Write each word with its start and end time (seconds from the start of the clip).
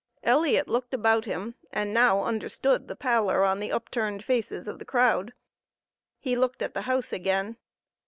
Elliot 0.23 0.67
looked 0.67 0.95
about 0.95 1.25
him 1.25 1.53
and 1.71 1.93
now 1.93 2.23
understood 2.23 2.87
the 2.87 2.95
pallor 2.95 3.43
on 3.45 3.59
the 3.59 3.71
upturned 3.71 4.25
faces 4.25 4.67
of 4.67 4.79
the 4.79 4.83
crowd. 4.83 5.31
He 6.17 6.35
looked 6.35 6.63
at 6.63 6.73
the 6.73 6.81
house 6.89 7.13
again. 7.13 7.57